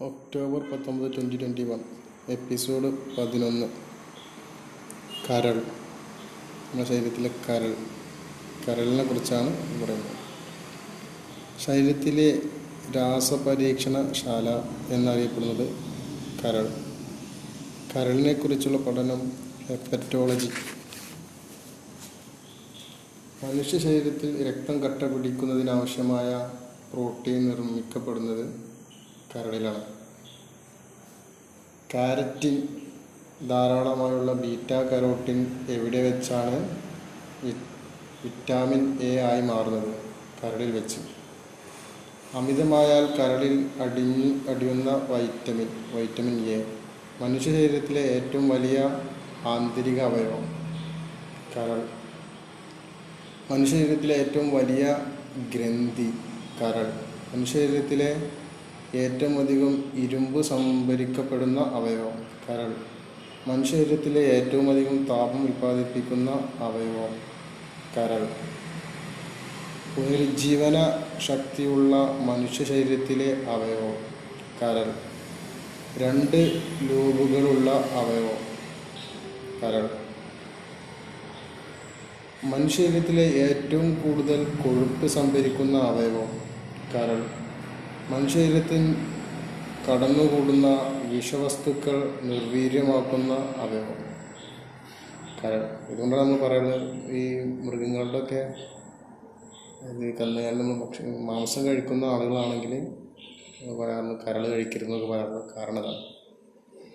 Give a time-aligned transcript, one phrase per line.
[0.00, 1.80] October പത്തൊമ്പത് twenty twenty one
[2.28, 3.66] episode പതിനൊന്ന്.
[5.30, 5.54] കരൾ.
[5.54, 7.76] നമ്മുടെ ശരീരത്തിലെ കരൾ.
[8.68, 9.46] കരളിനെ കുറിച്ചാണ്
[9.84, 10.10] പറയുന്നത്.
[11.60, 12.42] ശരീരത്തിലെ
[12.96, 14.50] രാസപരീക്ഷണശാല
[14.94, 15.76] എന്നറിയപ്പെടുന്നത്
[16.44, 16.68] കരൾ.
[17.96, 19.32] കരളിനെ കുറിച്ചുള്ള പഠനം
[19.66, 20.50] ഹെപ്പറ്റോളജി
[23.44, 26.50] മനുഷ്യ ശരീരത്തിൽ രക്തം കട്ട പിടിക്കുന്നതിനാവശ്യമായ
[26.92, 28.75] പ്രോട്ടീൻ നിർമ്മിക്കപ്പെടുന്നത്
[29.36, 29.84] കരളിലാണ്.
[31.94, 32.68] കാരറ്റിൻ
[33.48, 36.78] ധാരാളമായുള്ള ബീറ്റ കരോട്ടിൻ എവിടെ വെച്ചാണ്
[38.24, 39.94] വിറ്റാമിൻ എ ആയി മാറുന്നത്?
[40.42, 40.96] കരളിൽ വെച്ച്.
[42.34, 46.78] അമിതമായാൽ കരളിൽ അടിഞ്ഞ് അടിയുന്ന വൈറ്റമിൻ വൈറ്റമിൻ എ.
[47.20, 48.78] മനുഷ്യ ശരീരത്തിലെ ഏറ്റവും വലിയ
[49.46, 50.46] ആന്തരിക അവയവം.
[51.56, 51.88] കരൾ.
[53.50, 54.96] മനുഷ്യ ശരീരത്തിലെ ഏറ്റവും വലിയ
[55.54, 56.10] ഗ്രന്ഥി
[56.60, 56.92] കരൾ.
[57.34, 58.30] മനുഷ്യ ശരീരത്തിലെ
[58.94, 62.72] ഏറ്റവും അധികം ഇരുമ്പ് സംഭരിക്കപ്പെടുന്ന അവയവം കരൾ.
[63.46, 67.18] മനുഷ്യ ശരീരത്തിലെ ഏറ്റവും അധികം താപം ഉൽപ്പാദിപ്പിക്കുന്ന അവയവം
[67.96, 68.28] കരൾ.
[69.96, 73.96] പുനരുജ്ജീവന ശക്തിയുള്ള മനുഷ്യ ശരീരത്തിലെ അവയവം
[74.62, 74.92] കരൾ.
[75.98, 78.56] രണ്ട് ലോബുകളുള്ള അവയവം
[79.62, 79.88] കരൾ.
[82.44, 86.40] മനുഷ്യരീരത്തിലെ ഏറ്റവും കൂടുതൽ കൊഴുപ്പ് സംഭരിക്കുന്ന അവയവം
[86.94, 87.45] കരൾ.
[88.10, 88.82] മനുഷ്യരീരത്തിൽ
[89.86, 90.68] കടന്നുകൂടുന്ന
[91.12, 93.32] വിഷവസ്തുക്കൾ നിർവീര്യമാക്കുന്ന
[93.64, 93.96] അവയവം.
[95.38, 96.84] കരൾ ഇതുകൊണ്ടാണ് നമ്മൾ പറയുന്നത്
[97.18, 97.22] ഈ
[97.64, 98.42] മൃഗങ്ങളുടെ ഒക്കെ
[99.90, 102.72] ഇത് കന്നുകാലിൽ ഭക്ഷ മാംസം കഴിക്കുന്ന ആളുകളാണെങ്കിൽ
[103.80, 106.02] പറയാറുണ്ട് കരൾ കഴിക്കരുതെന്നൊക്കെ പറയാറുണ്ട് കാരണം അതാണ്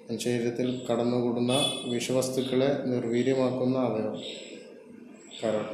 [0.08, 1.54] മനുഷ്യ ശരീരത്തിൽ കടന്നുകൂടുന്ന
[1.86, 4.18] വിഷവസ്തുക്കളെ നിർവീര്യമാക്കുന്ന അവയവം
[5.40, 5.66] കരൾ.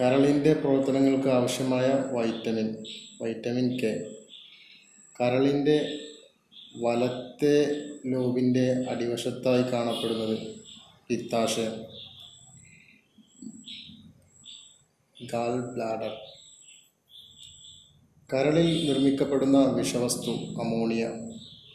[0.00, 2.84] കരളിന്റെ പ്രവർത്തനങ്ങൾക്ക് ആവശ്യമായ വൈറ്റമിൻ
[3.22, 4.10] വൈറ്റമിൻ കെ.
[5.20, 5.98] കരളിന്റെ
[6.76, 10.38] വലത്തെ ലോബിന്റെ അടിവശത്തായി കാണപ്പെടുന്നത്
[11.08, 11.72] പിത്താശയം.
[15.26, 16.16] Gall bladder.
[18.32, 21.04] കരളിൽ നിർമ്മിക്കപ്പെടുന്ന വിഷവസ്തു അമോണിയ.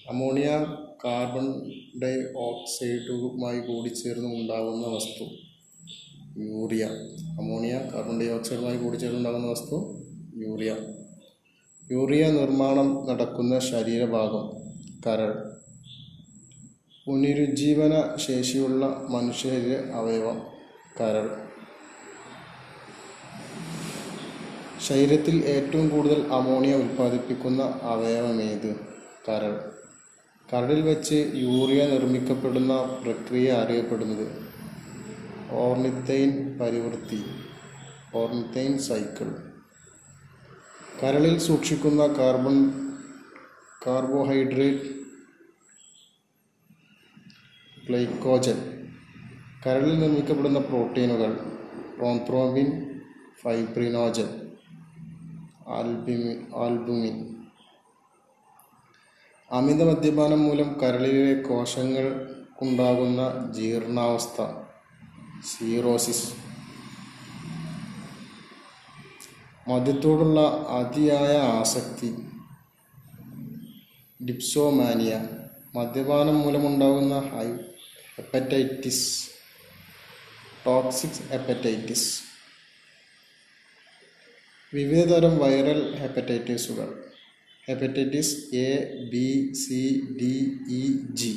[0.09, 0.65] അമോണിയ
[1.05, 1.71] കാർബൺ
[2.03, 5.44] ഡൈ ഓക്സൈഡുമായി കൂടിച്ചേർന്ന് ഉണ്ടാകുന്ന വസ്തു.
[6.37, 6.85] യൂറിയ
[7.39, 9.77] അമോണിയ കാർബൺ ഡൈ ഓക്സൈഡുമായി കൂടിച്ചേർന്നുണ്ടാകുന്ന വസ്തു
[10.35, 10.75] യൂറിയ.
[11.91, 14.45] യൂറിയ നിർമ്മാണം നടക്കുന്ന ശരീരഭാഗം
[15.07, 15.31] കരൾ.
[17.07, 20.41] പുനരുജ്ജീവന ശേഷിയുള്ള മനുഷ്യരിലെ അവയവം
[21.01, 21.29] കരൾ.
[24.87, 28.75] ശരീരത്തിൽ ഏറ്റവും കൂടുതൽ അമോണിയ ഉൽപ്പാദിപ്പിക്കുന്ന അവയവമേത്
[29.29, 29.55] കരൾ.
[30.53, 34.54] കരളിൽ വെച്ച് യൂറിയ നിർമ്മിക്കപ്പെടുന്ന പ്രക്രിയ അറിയപ്പെടുന്നത്
[35.55, 37.23] ഓർണിത്തൈൻ പരിവൃത്തി
[38.15, 39.35] ഓർണിത്തൈൻ സൈക്കിൾ.
[41.03, 42.71] കരളിൽ സൂക്ഷിക്കുന്ന കാർബൺ
[43.87, 45.05] കാർബോഹൈഡ്രേറ്റ്
[47.87, 48.87] ഗ്ലൈക്കോജൻ.
[49.65, 51.53] കരളിൽ നിർമ്മിക്കപ്പെടുന്ന പ്രോട്ടീനുകൾ
[51.97, 52.99] പ്രോൺത്രോബിൻ
[53.41, 54.51] ഫൈബ്രിനോജൻ
[55.67, 57.35] ആൽബിമി ആൽബുമിൻ.
[59.51, 64.64] അമിത മദ്യപാനം മൂലം കരളിലെ കോശങ്ങൾക്കുണ്ടാകുന്ന ജീർണാവസ്ഥ.
[65.43, 66.27] സീറോസിസ്
[69.67, 72.09] മദ്യത്തോടുള്ള അതിയായ ആസക്തി
[74.19, 75.13] ഡിപ്സോമാനിയ
[75.75, 77.47] മദ്യപാനം മൂലമുണ്ടാകുന്ന ഹൈ
[78.17, 79.07] ഹെപ്പറ്റൈറ്റിസ്
[80.65, 82.11] ടോക്സിക് ഹെപ്പറ്റൈറ്റിസ്
[84.73, 86.87] വിവിധതരം viral ഹെപ്പറ്റൈറ്റിസുകൾ
[87.67, 88.69] hepatitis A
[89.09, 89.81] B C
[90.21, 90.33] D
[90.69, 90.81] E
[91.11, 91.33] G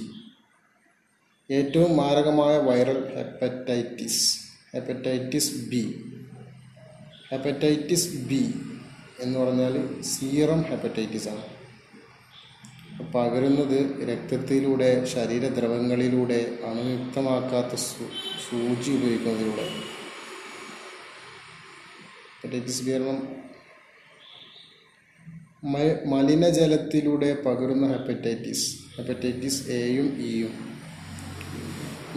[1.51, 4.25] ഏറ്റവും മാരകമായ viral hepatitis
[4.75, 5.81] hepatitis B
[7.31, 8.41] hepatitis B
[9.21, 11.45] എന്ന് പറഞ്ഞാൽ സീറം ഹെപ്പറ്റൈറ്റിസ് ആണ്.
[13.15, 13.79] പകരുന്നത്
[14.09, 17.75] രക്തത്തിലൂടെ ശരീരദ്രവങ്ങളിലൂടെ അണുയുക്തമാക്കാത്ത
[18.47, 19.67] സൂചി ഉപയോഗിക്കുന്നതിലൂടെ.
[22.33, 23.21] ഹെപ്പറ്റൈറ്റിസ് ബി കാരണം
[26.11, 28.67] മലിനജലത്തിലൂടെ പകരുന്ന ഹെപ്പറ്റൈറ്റിസ്
[28.97, 30.78] ഹെപ്പറ്റൈറ്റിസ് എയും ഇയും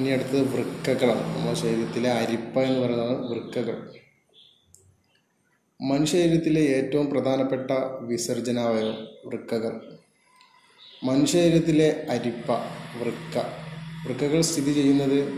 [0.01, 3.93] ഇനി അടുത്തത് വൃക്കകളാണ് നമ്മുടെ ശരീരത്തിലെ അരിപ്പ എന്ന് പറയുന്നത് വൃക്കകൾ.
[5.81, 7.71] മനുഷ്യ ശരീരത്തിലെ ഏറ്റവും പ്രധാനപ്പെട്ട
[8.01, 9.97] വിസർജനാവയവം വൃക്കകൾ.
[11.03, 12.51] മനുഷ്യ ശരീരത്തിലെ അരിപ്പ
[12.97, 13.37] വൃക്ക.
[14.07, 15.33] വൃക്കകൾ സ്ഥിതി ചെയ്യുന്നത്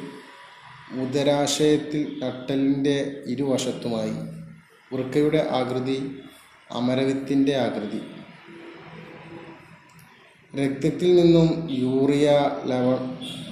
[1.01, 4.13] ഉദരാശയത്തിൽ നട്ടലിന്റെ ഇരുവശത്തുമായി.
[4.95, 6.19] വൃക്കയുടെ ആകൃതി
[6.71, 8.01] അമരവിത്തിന്റെ ആകൃതി.
[10.55, 12.31] രക്തത്തിൽ നിന്നും യൂറിയ
[12.65, 12.97] ലവ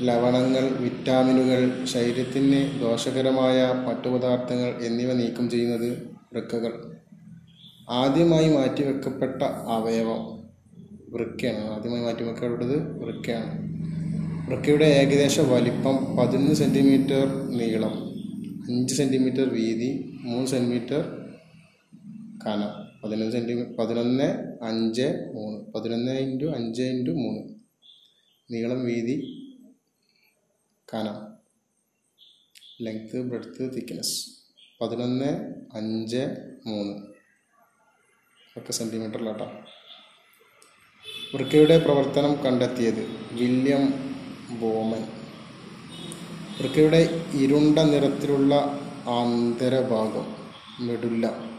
[0.01, 6.95] ലവണങ്ങൾ വിറ്റാമിനുകൾ ശരീരത്തിന് ദോഷകരമായ മറ്റു പദാർത്ഥങ്ങൾ എന്നിവ നീക്കം ചെയ്യുന്നത് വൃക്കകൾ.
[7.89, 10.43] ആദ്യമായി മാറ്റിവെക്കപ്പെട്ട അവയവം
[11.09, 11.71] വൃക്കയാണ്.
[11.71, 13.51] ആദ്യമായി മാറ്റിവെക്കപ്പെട്ടത് വൃക്കയാണ്.
[14.49, 17.25] വൃക്കയുടെ ഏകദേശ വലിപ്പം പതിനൊന്ന് സെന്റിമീറ്റർ
[17.57, 17.93] നീളം
[18.69, 21.01] അഞ്ച് സെന്റിമീറ്റർ വീതി മൂന്ന് സെന്റിമീറ്റർ
[22.47, 22.90] കനം.
[23.03, 25.71] പതിനൊന്ന് സെന്റിമീ പതിനൊന്ന് അഞ്ച് മൂന്ന്.
[25.71, 27.53] പതിനൊന്ന് ഇന്റു അഞ്ച് ഇന്റു മൂന്ന്.
[28.51, 29.15] നീളം വീതി
[30.93, 31.31] കനം.
[32.81, 34.27] ലെങ്ത്ത് ബ്രെഡ്ത്ത് തിക്നെസ്
[34.81, 36.27] പതിനൊന്ന് അഞ്ച്
[36.67, 37.07] മൂന്ന്.
[38.57, 39.51] ഒക്കെ സെന്റിമീറ്ററിലാട്ടോ
[41.35, 43.01] വൃക്കയുടെ പ്രവർത്തനം കണ്ടെത്തിയത്
[43.31, 44.15] വില്യം
[44.59, 45.03] ബോമൻ.
[46.59, 48.55] വൃക്കയുടെ ഇരുണ്ട നിറത്തിലുള്ള
[49.07, 50.35] ആന്തരഭാഗം
[50.87, 51.50] മെഡുല്ല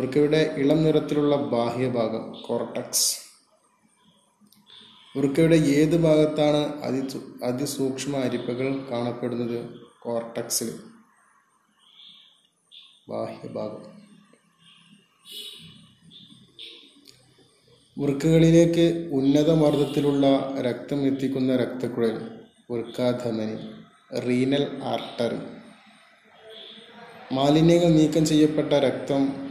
[0.00, 3.08] വൃക്കയുടെ ഇളം നിറത്തിലുള്ള ബാഹ്യഭാഗം കോർട്ടക്സ്
[5.16, 7.00] വൃക്കയുടെ ഏത് ഭാഗത്താണ് അതി
[7.44, 9.58] അതിസൂക്ഷ്മ അരിപ്പകൾ കാണപ്പെടുന്നത്?
[10.02, 10.70] കോർട്ടക്സിൽ
[13.10, 13.82] ബാഹ്യഭാഗം
[17.98, 20.26] വൃക്കകളിലേക്ക് ഉന്നത മർദ്ദത്തിലുള്ള
[20.60, 22.16] രക്തം എത്തിക്കുന്ന രക്തക്കുഴൽ
[22.70, 23.58] വൃക്കാധമനി
[24.20, 25.40] റീനൽ ആർട്ടറി
[27.34, 29.49] മാലിന്യങ്ങൾ നീക്കം ചെയ്യപ്പെട്ട രക്തം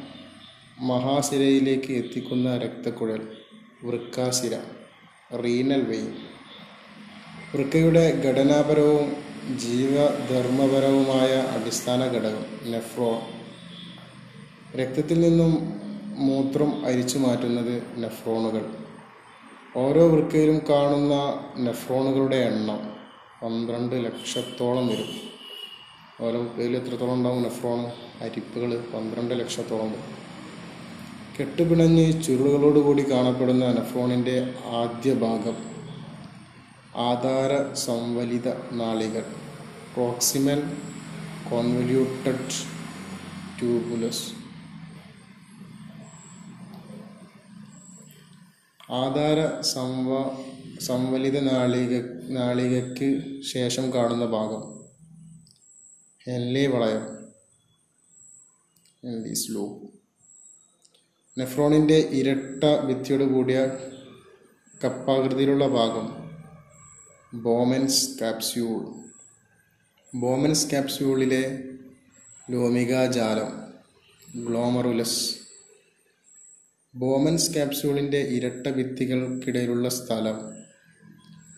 [0.82, 3.28] മഹാസിരയിലേക്ക് എത്തിക്കുന്ന രക്തക്കുഴൽ
[3.84, 4.58] വൃക്കാസിര
[5.36, 6.14] റീനൽ വെയിൻ.
[7.56, 9.16] വൃക്കയുടെ ഘടനാപരവും
[9.58, 13.20] ജീവധർമ്മപരവുമായ അടിസ്ഥാന ഘടകം നെഫ്രോൺ.
[14.78, 15.74] രക്തത്തിൽ നിന്നും
[16.16, 18.78] മൂത്രം അരിച്ചു മാറ്റുന്നത് നെഫ്രോണുകൾ.
[19.76, 21.16] ഓരോ വൃക്കയിലും കാണുന്ന
[21.58, 22.80] നെഫ്രോണുകളുടെ എണ്ണം
[23.44, 25.12] പന്ത്രണ്ട് ലക്ഷത്തോളം വരും.
[26.22, 27.86] ഓരോ വൃക്കയിൽ എത്രത്തോളം ഉണ്ടാവും നെഫ്രോൺ?
[28.22, 30.19] അരിപ്പുകൾ പന്ത്രണ്ട് ലക്ഷത്തോളം വരും.
[31.40, 35.58] കെട്ടുപിണഞ്ഞ് ചുരുളുകളോടുകൂടി കാണപ്പെടുന്ന അനഫോണിന്റെ ആദ്യ ഭാഗം.
[36.96, 39.22] ആധാര സംവലിത നാളികൾ
[39.94, 40.78] പ്രോക്സിമൽ
[41.52, 42.50] കോൺവല്യൂട്ടഡ്
[43.60, 44.32] ട്യൂബുലസ്.
[48.92, 50.24] ആധാര സംവ
[50.80, 54.80] സംവലിത നാളിക നാളികയ്ക്ക് ശേഷം കാണുന്ന ഭാഗം.
[56.28, 57.04] ഹെൻലി വളയം.
[57.04, 57.26] എൽ
[59.04, 59.80] ഹെൻലി സ്ലോ.
[61.40, 63.60] നെഫ്രോണിന്റെ ഇരട്ട ഭിത്തിയോട് കൂടിയ
[64.84, 66.30] കപ്പാകൃതിയിലുള്ള ഭാഗം
[67.34, 69.10] ബോമൻസ് കാപ്സ്യൂൾ
[70.16, 71.64] ബോമൻസ് കാപ്സ്യൂളിലെ
[72.52, 73.70] ലോമികാജാലം
[74.46, 75.36] ഗ്ലോമറുലസ്.
[76.96, 80.38] ബോമൻസ് കാപ്സ്യൂളിന്റെ ഇരട്ട ഭിത്തികൾക്കിടയിലുള്ള സ്ഥലം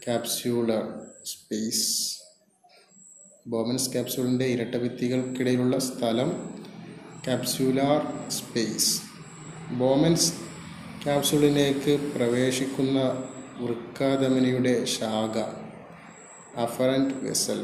[0.07, 0.83] കാപ്സ്യൂളർ
[1.25, 2.17] സ്പേസ്.
[3.47, 6.59] ബോമൻസ് കാപ്സ്യൂളിന്റെ ഇരട്ട ഭിത്തികൾക്കിടയിലുള്ള സ്ഥലം
[7.27, 9.10] കാപ്സ്യൂലാർ സ്പേസ്.
[9.79, 10.33] ബോമൻസ്
[11.03, 12.99] ക്യാപ്സൂളിലേക്ക് പ്രവേശിക്കുന്ന
[13.59, 15.35] വൃക്കാധമനിയുടെ ശാഖ
[16.63, 17.59] അഫറന്റ് വെസൽ.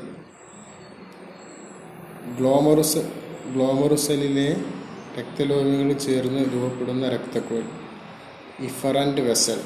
[2.38, 3.04] ഗ്ലോമറുസ്
[3.54, 4.48] ഗ്ലോമറുസലിലെ
[5.18, 7.68] രക്തലോഹികൾ ചേർന്ന് രൂപപ്പെടുന്ന രക്തക്കുഴൽ
[8.66, 9.60] ഇഫറന്റ് വെസൽ.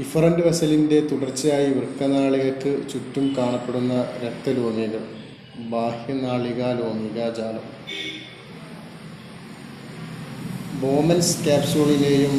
[0.00, 3.94] ഇഫറന്റ് വെസലിന്റെ തുടർച്ചയായി വൃക്കനാളികൾക്ക് ചുറ്റും കാണപ്പെടുന്ന
[5.50, 7.66] രക്തലോമികൾ ബാഹ്യനാളികാലോമികാജാലം
[10.80, 12.34] ബോമൻസ് ക്യാപ്സ്യൂളിനെയും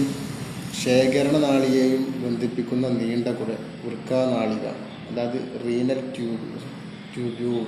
[0.83, 3.51] ശേഖരണ നാളിയെയും ബന്ധിപ്പിക്കുന്ന നീണ്ട കുട
[3.85, 4.65] വൃക്കാനാളിക
[5.09, 6.59] അതായത് റീനൽ ട്യൂബ്
[7.15, 7.65] ട്യൂബ്യൂൾ.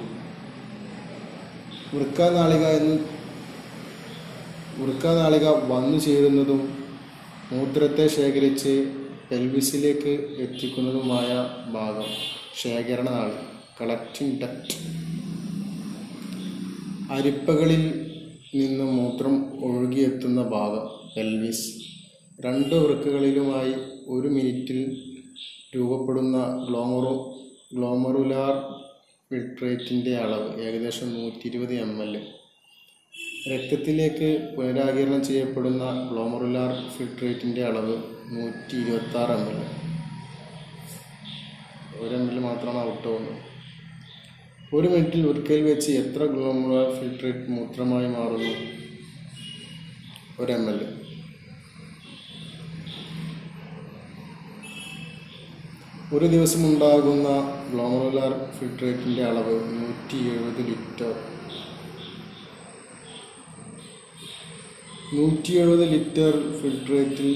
[1.94, 2.96] വൃക്കാനാളിക എന്ന്
[4.78, 6.62] വൃക്കാനാളിക വന്നു ചേരുന്നതും
[7.52, 8.86] മൂത്രത്തെ ശേഖരിച്ച്
[9.32, 11.30] പെൽവിസിലേക്ക് എത്തിക്കുന്നതുമായ
[11.74, 12.10] ഭാഗം
[12.62, 13.38] ശേഖരണ നാളി
[13.82, 15.03] കളക്റ്റിംഗ് ഡക്റ്റ്
[17.12, 17.84] അരിപ്പകളിൽ
[18.56, 20.86] നിന്ന് മൂത്രം ഒഴുകിയെത്തുന്ന ഭാഗം
[21.20, 21.70] എൽവിസ്.
[22.46, 23.74] രണ്ട് വൃക്കകളിലുമായി
[24.08, 25.02] ഒരു മിനിറ്റിൽ
[25.76, 27.36] രൂപപ്പെടുന്ന ഗ്ലോമറു
[27.74, 28.74] ഗ്ലോമറുലാർ
[29.30, 32.28] ഫിൽട്രേറ്റിന്റെ അളവ് ഏകദേശം നൂറ്റി ഇരുപത് എം എൽ.
[33.54, 37.98] രക്തത്തിലേക്ക് പുനരാകിരണം ചെയ്യപ്പെടുന്ന ഗ്ലോമറുലാർ ഫിൽട്രേറ്റിന്റെ അളവ്
[38.36, 39.64] നൂറ്റി ഇരുപത്താറ് എം എൽ.
[42.00, 43.53] ഒരു എം എൽ മാത്രമാണ് ഔട്ട് ആവുന്നത്
[44.78, 48.54] ഒരു മിനിറ്റിൽ ഒരിക്കൽ വെച്ച് എത്ര ഗ്ലോമുലാർ ഫിൽട്രേറ്റ് മൂത്രമായി മാറുന്നു?
[50.40, 50.80] ഒരു എം എൽ
[56.16, 57.28] ഒരു ദിവസം ഉണ്ടാകുന്ന
[57.72, 61.14] ഗ്ലോമറുലാർ ഫിൽട്രേറ്റിന്റെ അളവ് നൂറ്റി എഴുപത് ലിറ്റർ.
[65.14, 67.34] നൂറ്റി എഴുപത് ലിറ്റർ ഫിൽട്രേറ്റിൽ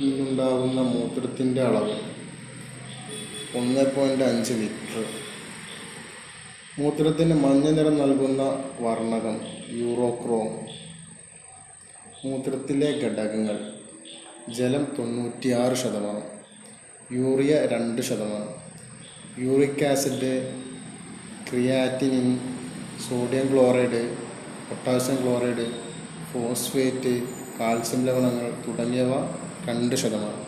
[0.00, 1.96] നിന്നുണ്ടാകുന്ന മൂത്രത്തിന്റെ അളവ്
[3.58, 5.27] ഒന്ന് പോയിന്റ് അഞ്ച് ലിറ്റർ.
[6.78, 8.42] മൂത്രത്തിന് മഞ്ഞ നിറം നൽകുന്ന
[8.80, 9.36] വർണകം
[9.68, 10.50] യൂറോക്രോം.
[12.24, 13.56] മൂത്രത്തിലെ ഘടകങ്ങൾ
[14.54, 16.26] ജലം തൊണ്ണൂറ്റിയാറ് ശതമാനം
[17.12, 18.52] യൂറിയ രണ്ട് ശതമാനം.
[19.38, 20.32] Uric acid
[21.50, 22.28] creatinine
[23.08, 24.02] sodium chloride
[24.68, 25.66] potassium chloride
[26.32, 27.14] phosphate
[27.60, 29.12] calcium ലവണങ്ങൾ തുടങ്ങിയവ
[29.68, 30.44] രണ്ട് ശതമാനം.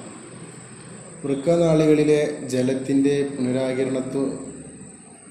[1.25, 4.25] വൃക്കനാളികളിലെ ജലത്തിന്റെ പുനരാകിരണത്വ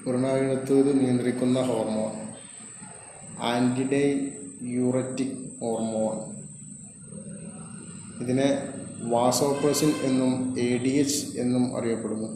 [0.09, 2.11] പുനരാകിരണത്വ നിയന്ത്രിക്കുന്ന ഹോർമോൺ.
[4.61, 6.15] Antidiuretic hormone.
[8.23, 8.67] ഇതിനെ
[9.01, 12.27] വാസോപ്രസിൻ എന്നും എ ഡി എച്ച് എന്നും അറിയപ്പെടുന്നു.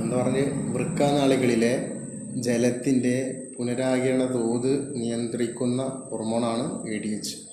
[0.00, 0.44] എന്ന് പറഞ്ഞ്?
[0.72, 1.90] വൃക്കനാളികളിലെ
[2.36, 7.47] ജലത്തിന്റെ പുനരാകിരണ തോത് നിയന്ത്രിക്കുന്ന ഹോർമോണാണ് എ ഡി എച്ച്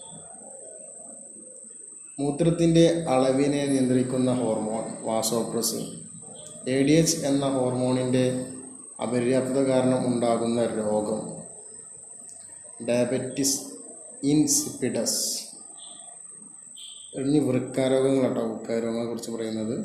[2.20, 5.82] മൂത്രത്തിന്റെ അളവിനെ നിയന്ത്രിക്കുന്ന hormone vasopressin
[6.68, 8.46] A D H എന്ന ഹോർമോണിന്റെ
[9.02, 11.22] അപര്യാപ്തത കാരണം ഉണ്ടാകുന്ന രോഗം.
[12.88, 13.62] ഡയബറ്റിസ്
[14.24, 15.26] ഇൻസിപ്പിഡസ്
[17.16, 19.76] ഇനി വൃക്കാരോഗങ്ങളാട്ടോ വൃക്കാരോഗങ്ങളെ കുറിച്ച് പറയുന്നത്.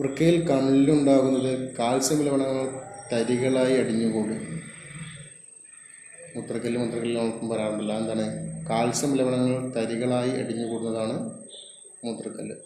[0.00, 2.80] വൃക്കയിൽ കണ്ണിലുണ്ടാകുന്നത് കാൽസ്യം ലവണങ്ങൾ
[3.12, 4.38] തരികളായി അടിഞ്ഞുകൂടി.
[6.36, 7.96] മൂത്രക്കല്ല് മൂത്രക്കല്ല് നോക്കും പറയാറുണ്ടല്ലോ.
[7.96, 8.24] എന്താണ്
[8.68, 11.42] കാൽസ്യം ലവണങ്ങൾ തരികളായി അടിഞ്ഞു കൂടുന്നതാണ്
[12.04, 12.56] മൂത്രക്കല്ല്.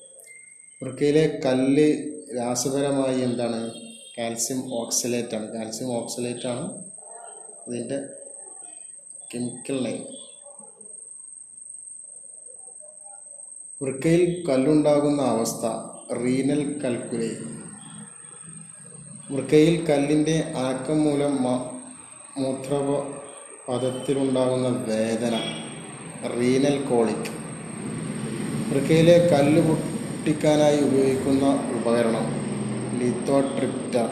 [0.82, 1.88] വൃക്കയിലെ കല്ല്
[2.36, 3.72] രാസപരമായി എന്താണ്?
[4.18, 6.84] കാൽസ്യം ഓക്സലേറ്റ് ആണ് കാൽസ്യം ഓക്സലേറ്റ് ആണ്
[7.68, 7.98] ഇതിന്റെ
[9.34, 10.06] കെമിക്കൽ നെയിം.
[13.82, 15.66] വൃക്കയിൽ കല്ലുണ്ടാകുന്ന അവസ്ഥ
[16.14, 17.30] റീനൽ കൽക്കുലേ
[19.34, 21.42] വൃക്കയിൽ കല്ലിന്റെ അനക്കം മൂലം
[22.38, 22.74] മൂത്ര
[23.70, 25.34] പദത്തിലുണ്ടാകുന്ന വേദന
[26.30, 27.28] റീനൽ കോളിക്
[28.68, 31.44] വൃക്കയിലെ കല്ല് പൊട്ടിക്കാനായി ഉപയോഗിക്കുന്ന
[31.76, 32.24] ഉപകരണം
[32.98, 34.08] ലിത്തോ ട്രിപ്റ്റർ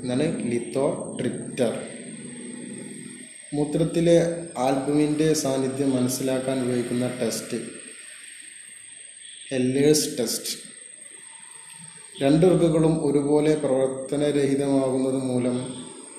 [0.00, 0.86] എന്നാണ് ലിത്തോ
[1.18, 1.72] ട്രിപ്റ്റർ
[3.52, 4.16] മൂത്രത്തിലെ
[4.58, 7.58] ആൽബുമിന്റെ സാന്നിധ്യം മനസ്സിലാക്കാൻ ഉപയോഗിക്കുന്ന ടെസ്റ്റ്
[9.50, 10.56] ഹെല്ലേഴ്സ് ടെസ്റ്റ്
[12.14, 15.56] രണ്ട് വൃക്കകളും ഒരുപോലെ പ്രവർത്തനരഹിതമാകുന്നത് മൂലം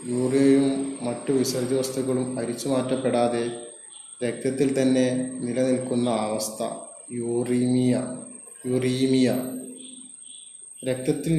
[0.07, 3.43] യൂറിയയും മറ്റു വിസർജ്യ വസ്തുക്കളും അരിച്ചു മാറ്റപ്പെടാതെ
[4.23, 6.69] രക്തത്തിൽ തന്നെ നിലനിൽക്കുന്ന അവസ്ഥ.
[7.11, 8.17] Uremia
[8.65, 9.29] uremia.
[10.89, 11.33] രക്തത്തിൽ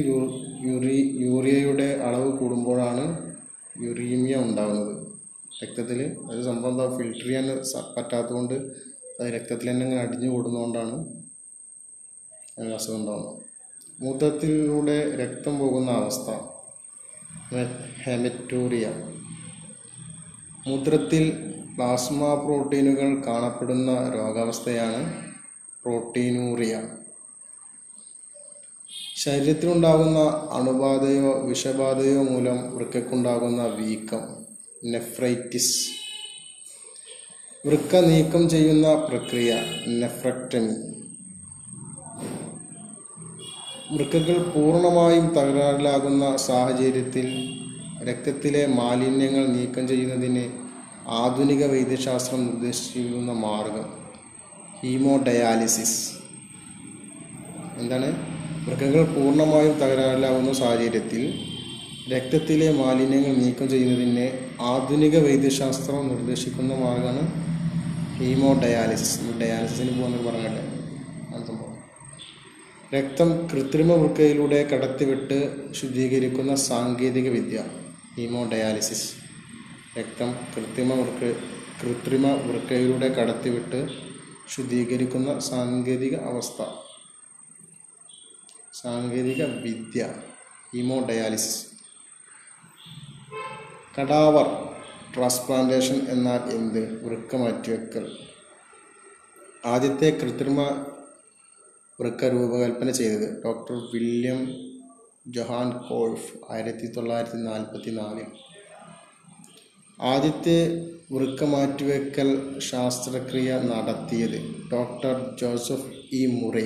[0.65, 3.33] യൂറി യൂറിയയുടെ അളവ് കൂടുമ്പോഴാണ്
[3.81, 5.07] യുറീമിയ ഉണ്ടാകുന്നത്.
[5.63, 6.97] രക്തത്തിൽ അത് സംഭവം എന്താ?
[6.97, 7.47] ഫിൽട്ടർ ചെയ്യാൻ
[7.97, 8.53] പറ്റാത്തതുകൊണ്ട്
[9.19, 10.95] അത് രക്തത്തിൽ തന്നെ ഇങ്ങനെ അടിഞ്ഞു കൂടുന്നതുകൊണ്ടാണ്
[12.73, 13.37] അസുഖം ഉണ്ടാകുന്നത്.
[13.99, 16.52] മൂത്രത്തിലൂടെ രക്തം പോകുന്ന അവസ്ഥ.
[18.03, 18.87] ഹെമറ്റൂറിയ.
[20.67, 25.31] മൂത്രത്തിൽ പ്ലാസ്മ പ്രോട്ടീനുകൾ കാണപ്പെടുന്ന രോഗാവസ്ഥയാണ്
[25.85, 26.87] പ്രോട്ടീനൂറിയ.
[29.15, 30.19] ശരീരത്തിലുണ്ടാകുന്ന
[30.51, 34.45] അണുബാധയോ വിഷബാധയോ മൂലം വൃക്കക്കുണ്ടാകുന്ന വീക്കം
[34.85, 35.87] നെഫ്രൈറ്റിസ്.
[37.67, 39.55] വൃക്ക നീക്കം ചെയ്യുന്ന പ്രക്രിയ
[39.87, 41.02] നെഫ്രക്ടമി.
[43.91, 47.25] വൃക്കകൾ പൂർണമായും തകരാറിലാകുന്ന സാഹചര്യത്തിൽ
[48.03, 50.43] രക്തത്തിലെ മാലിന്യങ്ങൾ നീക്കം ചെയ്യുന്നതിന്
[51.07, 53.87] ആധുനിക വൈദ്യശാസ്ത്രം നിർദ്ദേശിക്കുന്ന മാർഗം
[54.83, 56.11] ഹീമോഡയാലിസിസ്.
[57.77, 58.09] എന്താണ്?
[58.67, 61.39] മൃഗങ്ങൾ പൂർണമായും തകരാറിലാകുന്ന സാഹചര്യത്തിൽ
[62.11, 64.27] രക്തത്തിലെ മാലിന്യങ്ങൾ നീക്കം ചെയ്യുന്നതിന്
[64.61, 67.25] ആധുനിക വൈദ്യശാസ്ത്രം നിർദ്ദേശിക്കുന്ന മാർഗമാണ്
[68.19, 69.19] ഹീമോഡയാലിസിസ്.
[69.41, 70.82] ഡയാലിസിസിന് പോകുന്നത് സംഭവം
[72.93, 75.37] രക്തം കൃത്രിമ വൃക്കയിലൂടെ കടത്തിവിട്ട്
[75.73, 77.65] ശുദ്ധീകരിക്കുന്ന സാങ്കേതിക വിദ്യ
[78.15, 79.13] ഹീമോഡയാലിസിസ്.
[79.99, 81.31] രക്തം കൃത്രിമ വൃക്ക
[81.83, 83.87] കൃത്രിമ വൃക്കയിലൂടെ കടത്തിവിട്ട്
[84.55, 86.65] ശുദ്ധീകരിക്കുന്ന സാങ്കേതിക അവസ്ഥ.
[88.73, 90.13] സാങ്കേതിക വിദ്യ
[90.73, 91.65] ഹീമോഡയാലിസിസ്.
[93.99, 94.75] കടാവർ
[95.15, 97.05] ട്രാൻസ്പ്ലാന്റേഷൻ എന്നാൽ എന്ത്?
[97.05, 98.17] വൃക്ക മാറ്റിവെക്കൽ.
[99.65, 100.85] ആദ്യത്തെ കൃത്രിമ
[102.03, 104.39] വൃക്ക രൂപകൽപ്പന ചെയ്തത് ഡോക്ടർ വില്യം
[105.27, 108.29] ജൊഹാൻ കോൾഫ് ആയിരത്തി തൊള്ളായിരത്തി നാൽപ്പത്തി നാലിൽ
[110.01, 110.57] ആദ്യത്തെ
[111.11, 112.29] വൃക്ക മാറ്റിവെക്കൽ
[112.59, 114.37] ശാസ്ത്രക്രിയ നടത്തിയത്
[114.71, 116.65] ഡോക്ടർ ജോസഫ് ഇ മുറേ.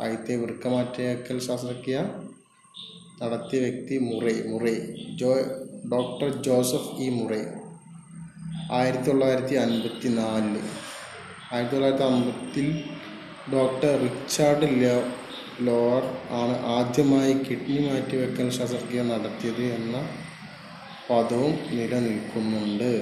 [0.00, 1.98] ആദ്യത്തെ വൃക്ക മാറ്റിവെക്കൽ ശാസ്ത്രക്രിയ
[3.22, 4.74] നടത്തിയ വ്യക്തി Murray Murray.
[5.16, 5.30] Joe
[5.92, 7.40] doctor Joseph E Murray.
[8.72, 10.56] ആയിരത്തി തൊള്ളായിരത്തി അൻപത്തി നാലിൽ
[11.52, 12.66] ആയിരത്തി തൊള്ളായിരത്തി അമ്പത്തിൽ
[13.52, 14.66] ഡോക്ടർ റിച്ചാർഡ്
[15.66, 16.02] ലോർ
[16.40, 19.96] ആണ് ആദ്യമായി കിഡ്നി മാറ്റിവെക്കൽ ശസ്ത്രക്രിയ നടത്തിയത് എന്ന
[21.10, 22.92] പദവും നിലനിൽക്കുന്നുണ്ട്.